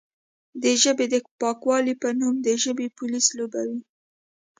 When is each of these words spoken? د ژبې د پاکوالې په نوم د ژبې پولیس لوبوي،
د 0.63 0.65
ژبې 0.81 1.05
د 1.13 1.15
پاکوالې 1.41 1.93
په 2.01 2.09
نوم 2.19 2.35
د 2.45 2.47
ژبې 2.63 2.87
پولیس 2.97 3.27
لوبوي، 3.37 3.81